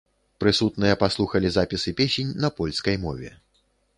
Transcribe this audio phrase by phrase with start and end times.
[0.43, 3.29] Прысутныя паслухалі запісы песень на польскай мове.